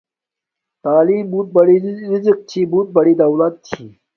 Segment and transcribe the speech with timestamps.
[0.83, 1.77] تعلیم بوت بری
[2.11, 3.83] رزق چھی۔ بوت بڑی دولت چھی۔